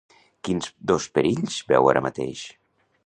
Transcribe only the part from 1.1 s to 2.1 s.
perills veu ara